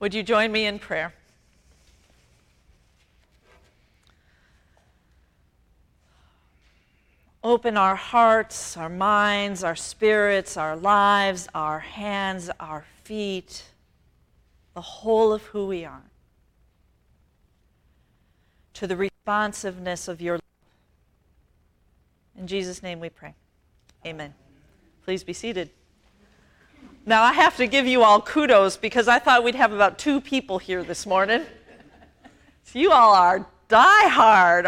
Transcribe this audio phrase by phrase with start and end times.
[0.00, 1.12] Would you join me in prayer?
[7.42, 13.64] Open our hearts, our minds, our spirits, our lives, our hands, our feet,
[14.74, 16.02] the whole of who we are,
[18.74, 20.42] to the responsiveness of your love.
[22.36, 23.34] In Jesus' name we pray.
[24.06, 24.34] Amen.
[25.04, 25.70] Please be seated.
[27.08, 30.20] Now, I have to give you all kudos because I thought we'd have about two
[30.20, 31.42] people here this morning.
[32.64, 34.66] So you all are die-hard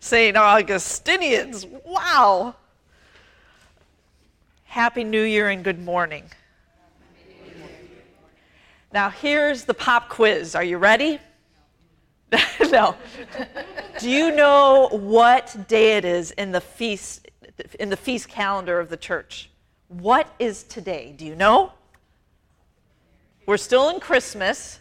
[0.00, 0.36] St.
[0.36, 1.64] Augustinians.
[1.86, 2.56] Wow.
[4.64, 6.24] Happy New Year and good morning.
[8.92, 10.56] Now, here's the pop quiz.
[10.56, 11.20] Are you ready?
[12.72, 12.96] no.
[14.00, 17.28] Do you know what day it is in the feast
[17.78, 19.49] in the feast calendar of the church?
[19.90, 21.12] What is today?
[21.16, 21.72] Do you know?
[23.44, 24.78] We're still in Christmas.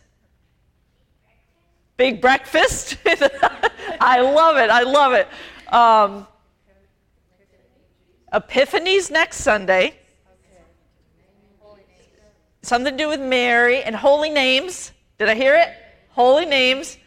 [1.97, 2.95] Big breakfast.
[3.99, 4.69] I love it.
[4.69, 5.27] I love it.
[5.73, 6.27] Um,
[8.31, 9.95] Epiphany's next Sunday.
[12.61, 14.91] Something to do with Mary and holy names.
[15.17, 15.69] Did I hear it?
[16.09, 16.99] Holy names.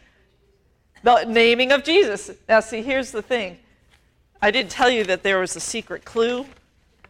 [1.03, 2.31] The naming of Jesus.
[2.49, 3.59] Now, see, here's the thing.
[4.41, 6.45] I didn't tell you that there was a secret clue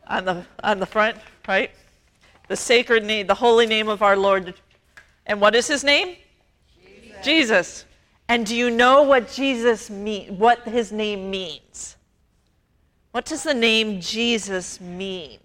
[0.07, 1.71] on the, on the front, right?
[2.47, 4.53] The sacred name, the holy name of our Lord.
[5.25, 6.17] And what is his name?
[6.83, 7.23] Jesus.
[7.23, 7.85] Jesus.
[8.27, 11.97] And do you know what Jesus mean, what his name means?
[13.11, 15.39] What does the name Jesus mean?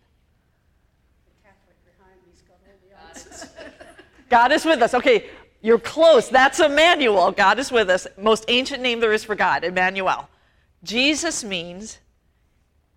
[4.28, 4.94] God is with us.
[4.94, 5.30] Okay,
[5.62, 6.28] you're close.
[6.28, 7.32] That's Emmanuel.
[7.32, 8.06] God is with us.
[8.18, 10.28] Most ancient name there is for God, Emmanuel.
[10.84, 11.98] Jesus means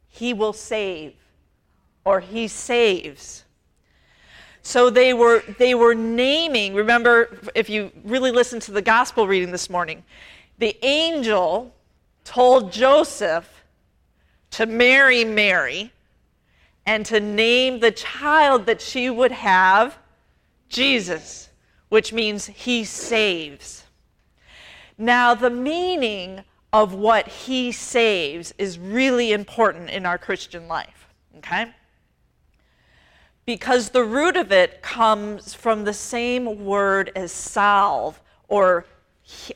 [0.08, 1.16] he will save
[2.06, 3.44] or he saves.
[4.64, 9.52] So they were, they were naming, remember, if you really listen to the gospel reading
[9.52, 10.04] this morning,
[10.60, 11.74] the angel
[12.24, 13.64] told Joseph
[14.52, 15.92] to marry Mary
[16.86, 19.98] and to name the child that she would have
[20.70, 21.50] Jesus,
[21.90, 23.86] which means he saves.
[24.98, 31.08] Now, the meaning of what he saves is really important in our Christian life,
[31.38, 31.72] okay?
[33.46, 38.86] Because the root of it comes from the same word as salve or,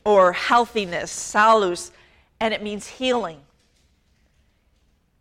[0.04, 1.92] or healthiness, salus,
[2.40, 3.42] and it means healing.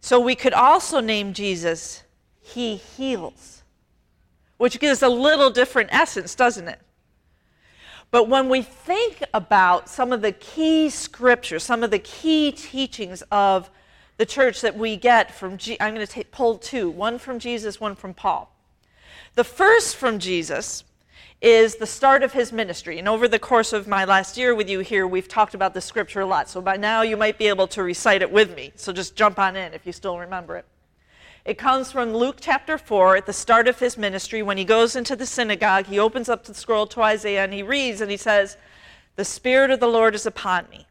[0.01, 2.03] So we could also name Jesus,
[2.41, 3.63] He heals,
[4.57, 6.81] which gives a little different essence, doesn't it?
[8.11, 13.23] But when we think about some of the key scriptures, some of the key teachings
[13.33, 13.71] of
[14.19, 17.41] the church that we get from, G- I'm going to take, pull two, one from
[17.41, 18.54] Jesus, one from Paul.
[19.35, 20.85] The first from Jesus
[21.41, 22.99] is the start of his ministry.
[22.99, 25.81] And over the course of my last year with you here, we've talked about the
[25.81, 26.49] scripture a lot.
[26.49, 28.73] So by now you might be able to recite it with me.
[28.77, 30.65] So just jump on in if you still remember it.
[31.45, 34.43] It comes from Luke chapter 4 at the start of his ministry.
[34.43, 37.63] When he goes into the synagogue, he opens up the scroll to Isaiah and he
[37.63, 38.57] reads and he says,
[39.17, 40.87] The Spirit of the Lord is upon me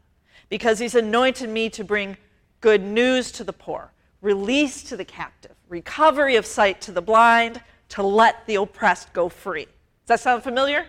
[0.48, 2.16] because he's anointed me to bring
[2.60, 3.90] good news to the poor,
[4.22, 9.28] release to the captive, recovery of sight to the blind to let the oppressed go
[9.28, 9.64] free.
[9.64, 10.86] Does that sound familiar?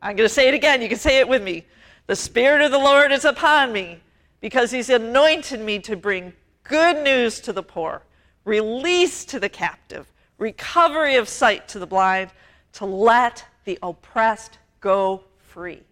[0.00, 0.80] I'm going to say it again.
[0.82, 1.64] You can say it with me.
[2.06, 4.00] The Spirit of the Lord is upon me
[4.40, 6.32] because He's anointed me to bring
[6.62, 8.02] good news to the poor,
[8.44, 12.30] release to the captive, recovery of sight to the blind,
[12.74, 15.82] to let the oppressed go free.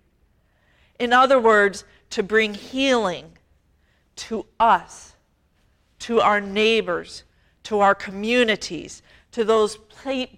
[0.98, 3.32] In other words, to bring healing
[4.16, 5.14] to us,
[5.98, 7.24] to our neighbors,
[7.64, 9.02] to our communities,
[9.36, 9.76] to those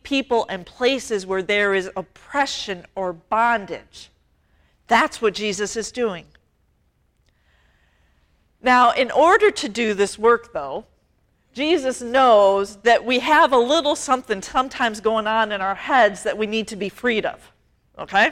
[0.02, 4.10] people and places where there is oppression or bondage.
[4.88, 6.24] That's what Jesus is doing.
[8.60, 10.84] Now, in order to do this work, though,
[11.54, 16.36] Jesus knows that we have a little something sometimes going on in our heads that
[16.36, 17.52] we need to be freed of.
[18.00, 18.30] Okay?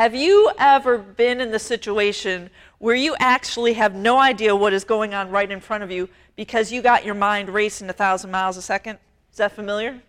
[0.00, 2.48] Have you ever been in the situation
[2.78, 6.08] where you actually have no idea what is going on right in front of you
[6.36, 8.98] because you got your mind racing a thousand miles a second?
[9.30, 10.00] Is that familiar?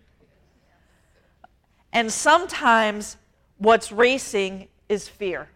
[1.92, 3.18] And sometimes
[3.58, 5.50] what's racing is fear.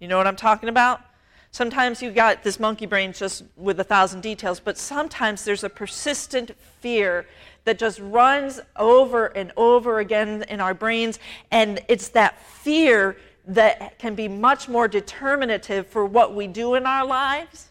[0.00, 1.02] You know what I'm talking about?
[1.50, 5.68] Sometimes you got this monkey brain just with a thousand details, but sometimes there's a
[5.68, 7.26] persistent fear
[7.64, 11.18] that just runs over and over again in our brains,
[11.50, 13.16] and it's that fear
[13.46, 17.68] that can be much more determinative for what we do in our lives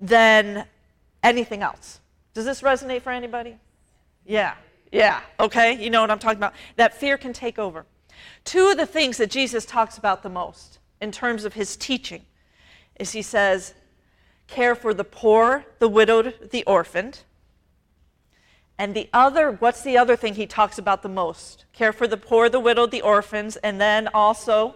[0.00, 0.66] than
[1.22, 2.00] anything else.
[2.34, 3.56] Does this resonate for anybody?
[4.26, 4.54] Yeah,
[4.92, 5.72] Yeah, okay?
[5.72, 6.54] You know what I'm talking about?
[6.76, 7.86] That fear can take over.
[8.44, 12.22] Two of the things that Jesus talks about the most in terms of his teaching
[12.98, 13.74] is he says,
[14.46, 17.20] care for the poor, the widowed, the orphaned.
[18.80, 21.66] And the other, what's the other thing he talks about the most?
[21.74, 24.74] Care for the poor, the widowed, the orphans, and then also,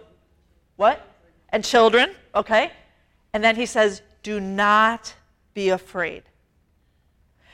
[0.75, 1.01] what?
[1.49, 2.71] And children, okay?
[3.33, 5.15] And then he says, do not
[5.55, 6.21] be afraid.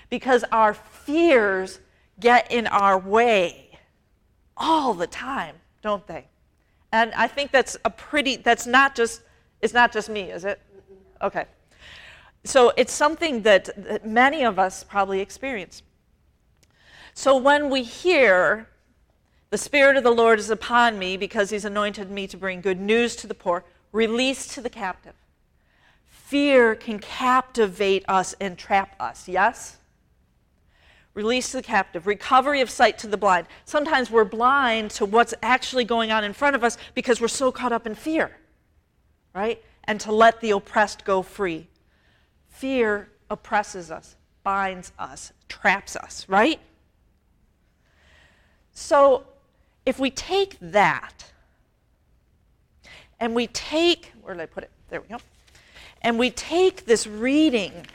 [0.09, 1.79] Because our fears
[2.19, 3.79] get in our way
[4.57, 6.27] all the time, don't they?
[6.91, 9.21] And I think that's a pretty, that's not just,
[9.61, 10.59] it's not just me, is it?
[11.21, 11.45] Okay.
[12.43, 15.81] So it's something that, that many of us probably experience.
[17.13, 18.67] So when we hear,
[19.49, 22.79] the Spirit of the Lord is upon me because He's anointed me to bring good
[22.79, 25.13] news to the poor, release to the captive.
[26.07, 29.77] Fear can captivate us and trap us, yes?
[31.13, 33.47] Release to the captive, recovery of sight to the blind.
[33.65, 37.51] Sometimes we're blind to what's actually going on in front of us because we're so
[37.51, 38.31] caught up in fear,
[39.35, 39.61] right?
[39.83, 41.67] And to let the oppressed go free.
[42.47, 46.61] Fear oppresses us, binds us, traps us, right?
[48.73, 49.25] So
[49.85, 51.31] if we take that
[53.19, 54.71] and we take, where did I put it?
[54.89, 55.17] There we go.
[56.01, 57.85] And we take this reading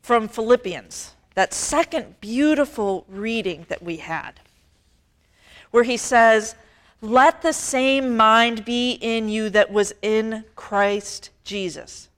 [0.00, 4.40] from Philippians, that second beautiful reading that we had,
[5.70, 6.54] where he says,
[7.02, 12.08] Let the same mind be in you that was in Christ Jesus,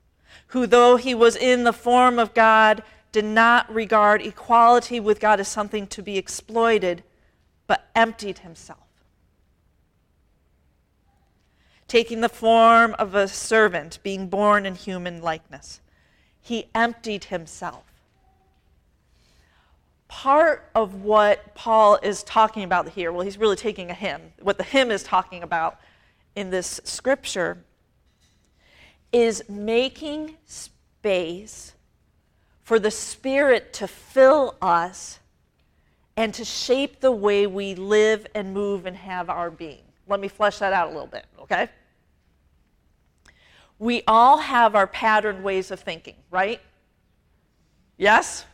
[0.49, 2.83] who, though he was in the form of God,
[3.13, 7.03] did not regard equality with God as something to be exploited
[7.71, 8.81] but emptied himself.
[11.87, 15.81] Taking the form of a servant, being born in human likeness,
[16.41, 17.85] he emptied himself.
[20.09, 24.33] Part of what Paul is talking about here, well, he's really taking a hymn.
[24.43, 25.79] What the hymn is talking about
[26.35, 27.63] in this scripture
[29.13, 31.75] is making space
[32.65, 35.20] for the Spirit to fill us
[36.21, 39.81] and to shape the way we live and move and have our being.
[40.07, 41.71] Let me flesh that out a little bit, okay?
[43.79, 46.61] We all have our patterned ways of thinking, right?
[47.97, 48.45] Yes?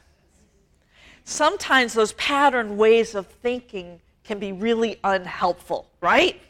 [1.25, 6.41] Sometimes those patterned ways of thinking can be really unhelpful, right?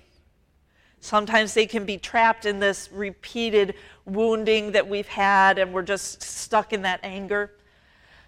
[1.01, 3.73] Sometimes they can be trapped in this repeated
[4.05, 7.53] wounding that we've had and we're just stuck in that anger.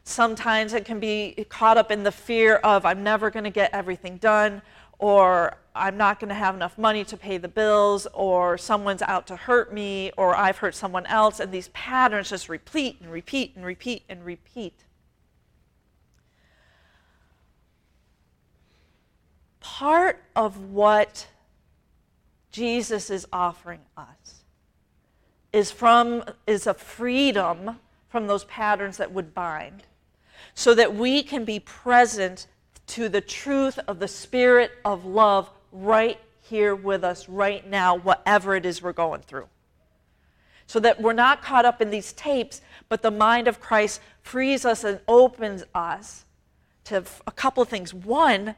[0.09, 3.75] Sometimes it can be caught up in the fear of, I'm never going to get
[3.75, 4.63] everything done,
[4.99, 9.27] or I'm not going to have enough money to pay the bills, or someone's out
[9.27, 13.55] to hurt me, or I've hurt someone else, and these patterns just repeat and repeat
[13.55, 14.83] and repeat and repeat.
[19.61, 21.27] Part of what
[22.51, 24.43] Jesus is offering us
[25.53, 27.79] is from is a freedom
[28.09, 29.83] from those patterns that would bind
[30.59, 32.49] so that we can be present
[32.85, 38.57] to the truth of the Spirit of love right here with us right now, whatever
[38.57, 39.47] it is we're going through.
[40.67, 44.65] So that we're not caught up in these tapes, but the mind of Christ frees
[44.65, 46.25] us and opens us
[46.87, 47.95] to a couple of things.
[47.95, 48.57] One,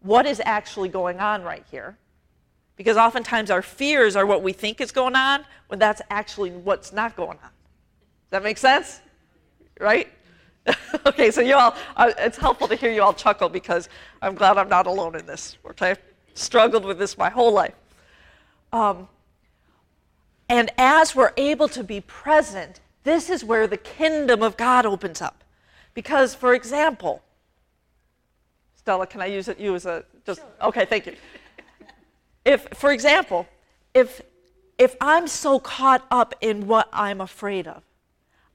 [0.00, 1.96] what is actually going on right here?
[2.74, 6.92] Because oftentimes our fears are what we think is going on, when that's actually what's
[6.92, 7.50] not going on.
[8.24, 9.00] Does that make sense?
[9.78, 10.08] Right?
[11.06, 13.88] okay, so you all, uh, it's helpful to hear you all chuckle because
[14.22, 15.56] I'm glad I'm not alone in this.
[15.70, 16.00] Okay, I've
[16.34, 17.74] struggled with this my whole life.
[18.72, 19.08] Um,
[20.48, 25.20] and as we're able to be present, this is where the kingdom of God opens
[25.20, 25.44] up.
[25.94, 27.22] Because, for example,
[28.74, 30.84] Stella, can I use it, you as a just okay?
[30.84, 31.16] Thank you.
[32.44, 33.46] If, for example,
[33.94, 34.20] if
[34.78, 37.82] if I'm so caught up in what I'm afraid of,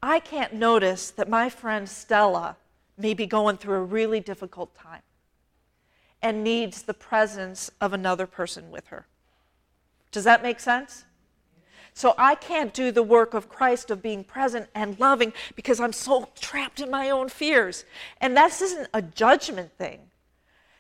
[0.04, 2.58] I can't notice that my friend Stella
[2.98, 5.02] may be going through a really difficult time
[6.22, 9.08] and needs the presence of another person with her.
[10.12, 11.06] Does that make sense?
[11.94, 15.94] So I can't do the work of Christ of being present and loving because I'm
[15.94, 17.86] so trapped in my own fears.
[18.20, 20.00] And this isn't a judgment thing.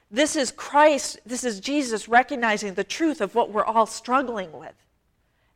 [0.09, 4.75] This is Christ, this is Jesus recognizing the truth of what we're all struggling with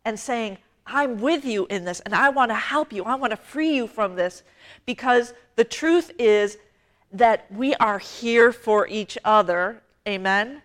[0.05, 3.03] and saying, I'm with you in this and I want to help you.
[3.03, 4.43] I want to free you from this
[4.85, 6.57] because the truth is
[7.11, 9.81] that we are here for each other.
[10.07, 10.61] Amen.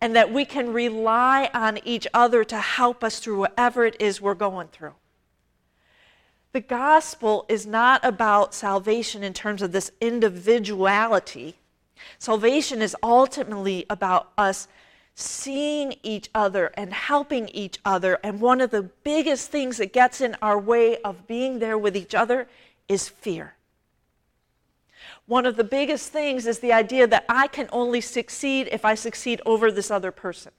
[0.00, 4.20] And that we can rely on each other to help us through whatever it is
[4.20, 4.94] we're going through.
[6.52, 11.56] The gospel is not about salvation in terms of this individuality
[12.18, 14.68] Salvation is ultimately about us
[15.14, 18.18] seeing each other and helping each other.
[18.22, 21.96] And one of the biggest things that gets in our way of being there with
[21.96, 22.48] each other
[22.88, 23.54] is fear.
[25.26, 28.94] One of the biggest things is the idea that I can only succeed if I
[28.94, 30.52] succeed over this other person.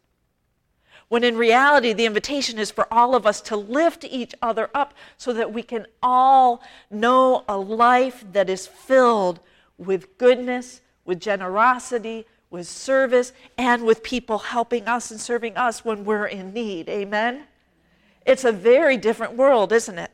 [1.09, 4.93] When in reality, the invitation is for all of us to lift each other up
[5.17, 9.41] so that we can all know a life that is filled
[9.77, 16.05] with goodness, with generosity, with service, and with people helping us and serving us when
[16.05, 16.87] we're in need.
[16.89, 17.45] Amen?
[18.25, 20.11] It's a very different world, isn't it?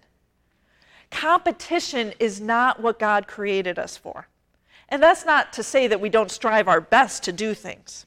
[1.09, 4.27] Competition is not what God created us for.
[4.89, 8.05] And that's not to say that we don't strive our best to do things.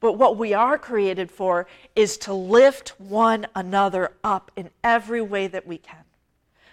[0.00, 5.46] But what we are created for is to lift one another up in every way
[5.46, 6.04] that we can.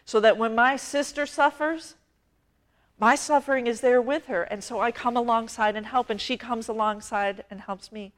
[0.03, 1.95] So that when my sister suffers,
[2.99, 4.43] my suffering is there with her.
[4.43, 8.11] And so I come alongside and help, and she comes alongside and helps me.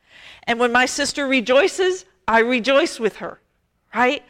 [0.44, 3.40] And when my sister rejoices, I rejoice with her,
[3.94, 4.24] right?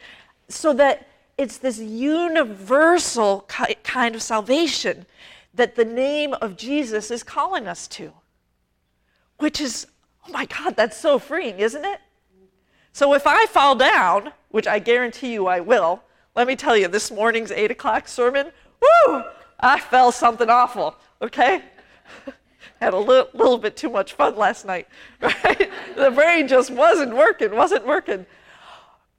[0.48, 3.48] So that it's this universal
[3.82, 5.06] kind of salvation
[5.54, 8.12] that the name of Jesus is calling us to,
[9.38, 9.86] which is,
[10.26, 12.00] oh my God, that's so freeing, isn't it?
[12.92, 16.02] So if I fall down, which I guarantee you I will,
[16.36, 19.24] let me tell you, this morning's 8 o'clock sermon, woo,
[19.62, 21.62] I fell something awful, okay?
[22.80, 24.88] Had a li- little bit too much fun last night,
[25.20, 25.70] right?
[25.96, 28.26] the brain just wasn't working, wasn't working.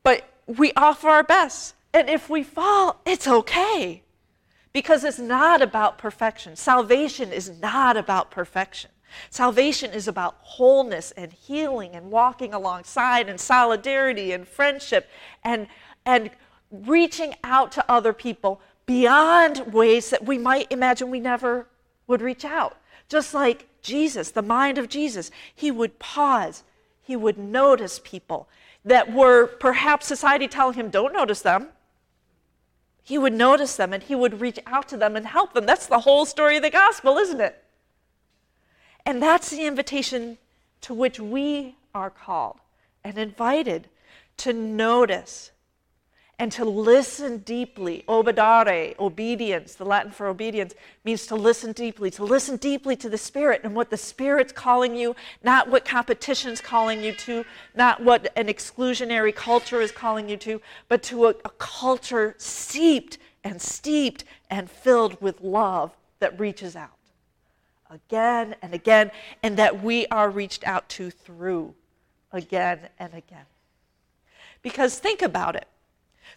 [0.03, 1.75] But we offer our best.
[1.93, 4.03] And if we fall, it's okay
[4.73, 6.55] because it's not about perfection.
[6.55, 8.89] Salvation is not about perfection.
[9.29, 15.07] Salvation is about wholeness and healing and walking alongside and solidarity and friendship
[15.43, 15.67] and,
[16.05, 16.31] and
[16.71, 21.67] reaching out to other people beyond ways that we might imagine we never
[22.07, 22.77] would reach out.
[23.09, 26.63] Just like Jesus, the mind of Jesus, he would pause,
[27.01, 28.47] he would notice people
[28.85, 31.69] that were perhaps society telling him, don't notice them
[33.03, 35.65] he would notice them and he would reach out to them and help them.
[35.65, 37.61] That's the whole story of the gospel, isn't it?
[39.05, 40.37] And that's the invitation
[40.81, 42.57] to which we are called
[43.03, 43.89] and invited
[44.37, 45.51] to notice
[46.39, 48.03] and to listen deeply.
[48.07, 50.73] Obedare, obedience, the Latin for obedience,
[51.03, 54.95] means to listen deeply, to listen deeply to the Spirit and what the Spirit's calling
[54.95, 60.37] you, not what competition's calling you to, not what an exclusionary culture is calling you
[60.37, 66.75] to, but to a, a culture seeped and steeped and filled with love that reaches
[66.75, 66.89] out
[67.93, 69.11] again and again,
[69.43, 71.73] and that we are reached out to through
[72.31, 73.45] again and again.
[74.61, 75.67] Because think about it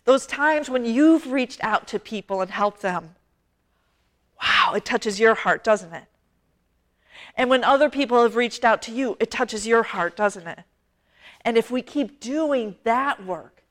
[0.04, 3.14] those times when you've reached out to people and helped them.
[4.42, 6.04] Wow, it touches your heart, doesn't it?
[7.36, 10.60] And when other people have reached out to you, it touches your heart, doesn't it?
[11.44, 13.62] And if we keep doing that work,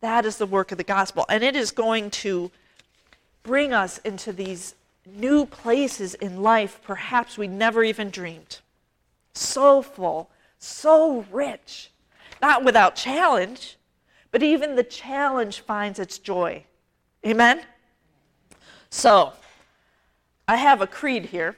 [0.00, 1.26] that is the work of the gospel.
[1.28, 2.50] And it is going to
[3.42, 4.74] bring us into these
[5.06, 8.58] new places in life perhaps we never even dreamed.
[9.32, 11.90] So full, so rich,
[12.42, 13.77] not without challenge,
[14.30, 16.64] but even the challenge finds its joy.
[17.26, 17.62] Amen?
[18.90, 19.32] So,
[20.46, 21.56] I have a creed here,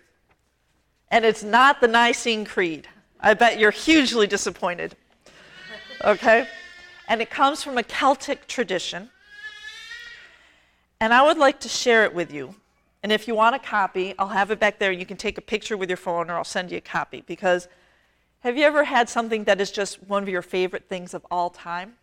[1.11, 2.89] and it's not the Nicene Creed.
[3.21, 4.97] I bet you're hugely disappointed.
[6.05, 6.49] Okay?
[7.09, 9.11] And it comes from a Celtic tradition.
[11.01, 12.55] And I would like to share it with you.
[13.03, 14.93] And if you want a copy, I'll have it back there.
[14.93, 17.23] You can take a picture with your phone, or I'll send you a copy.
[17.27, 17.69] Because
[18.41, 21.51] have you ever had something that is just one of your favorite things of all
[21.51, 21.95] time?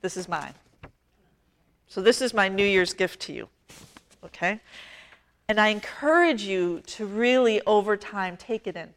[0.00, 0.54] This is mine.
[1.86, 3.48] So, this is my New Year's gift to you.
[4.24, 4.60] Okay?
[5.48, 8.92] And I encourage you to really, over time, take it in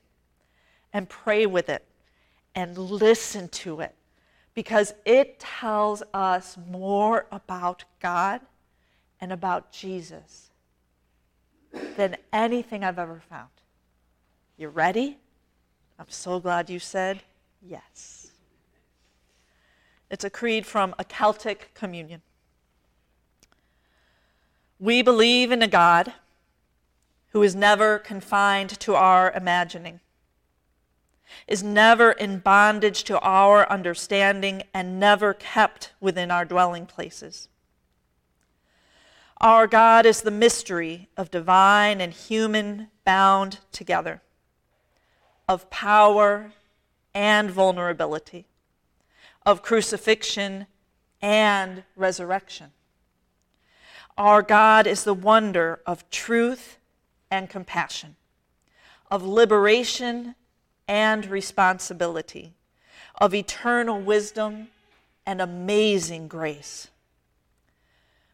[0.92, 1.86] and pray with it
[2.54, 3.96] and listen to it
[4.54, 8.42] because it tells us more about God
[9.22, 10.50] and about Jesus
[11.96, 13.50] than anything I've ever found.
[14.58, 15.18] You ready?
[15.98, 17.22] I'm so glad you said
[17.62, 18.21] yes.
[20.12, 22.22] It's a creed from a Celtic communion.
[24.78, 26.12] We believe in a God
[27.30, 30.02] who is never confined to our imagining,
[31.48, 37.48] is never in bondage to our understanding, and never kept within our dwelling places.
[39.40, 44.22] Our God is the mystery of divine and human bound together,
[45.48, 46.52] of power
[47.14, 48.46] and vulnerability
[49.46, 50.68] of crucifixion
[51.22, 52.72] and resurrection.
[54.18, 56.78] Our God is the wonder of truth
[57.30, 58.16] and compassion,
[59.10, 60.36] of liberation
[60.88, 62.54] and responsibility,
[63.20, 64.68] of eternal wisdom
[65.26, 66.90] and amazing grace.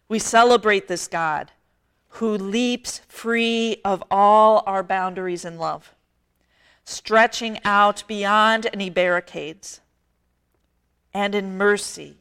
[0.10, 1.52] We celebrate this God
[2.10, 5.94] who leaps free of all our boundaries in love,
[6.84, 9.82] stretching out beyond any barricades,
[11.18, 12.16] and in mercy,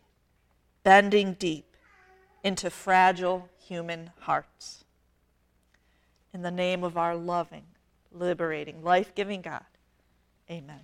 [0.82, 1.76] bending deep
[2.42, 4.84] into fragile human hearts.
[6.32, 7.66] In the name of our loving,
[8.10, 9.66] liberating, life giving God,
[10.50, 10.80] amen.